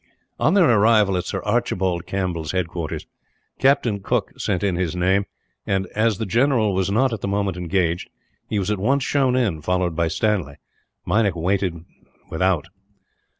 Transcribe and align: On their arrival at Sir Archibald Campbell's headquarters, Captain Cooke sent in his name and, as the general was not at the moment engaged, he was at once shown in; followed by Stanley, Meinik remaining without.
On 0.39 0.55
their 0.55 0.67
arrival 0.67 1.15
at 1.15 1.25
Sir 1.25 1.43
Archibald 1.43 2.07
Campbell's 2.07 2.53
headquarters, 2.53 3.05
Captain 3.59 3.99
Cooke 4.01 4.31
sent 4.35 4.63
in 4.63 4.75
his 4.75 4.95
name 4.95 5.25
and, 5.63 5.85
as 5.93 6.17
the 6.17 6.25
general 6.25 6.73
was 6.73 6.89
not 6.89 7.13
at 7.13 7.21
the 7.21 7.27
moment 7.27 7.55
engaged, 7.55 8.09
he 8.49 8.57
was 8.57 8.71
at 8.71 8.79
once 8.79 9.03
shown 9.03 9.35
in; 9.35 9.61
followed 9.61 9.95
by 9.95 10.07
Stanley, 10.07 10.55
Meinik 11.05 11.35
remaining 11.35 11.85
without. 12.31 12.65